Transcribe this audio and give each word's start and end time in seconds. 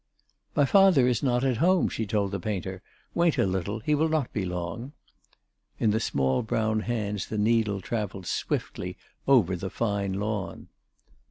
"My 0.55 0.65
father 0.65 1.07
is 1.07 1.21
not 1.21 1.43
at 1.43 1.57
home," 1.57 1.87
she 1.87 2.07
told 2.07 2.31
the 2.31 2.39
painter; 2.39 2.81
"wait 3.13 3.37
a 3.37 3.45
little, 3.45 3.81
he 3.81 3.93
will 3.93 4.09
not 4.09 4.33
be 4.33 4.45
long." 4.45 4.93
In 5.77 5.91
the 5.91 5.99
small 5.99 6.41
brown 6.41 6.79
hands 6.79 7.27
the 7.27 7.37
needle 7.37 7.81
travelled 7.81 8.25
swiftly 8.25 8.97
over 9.27 9.55
the 9.55 9.69
fine 9.69 10.13
lawn. 10.13 10.69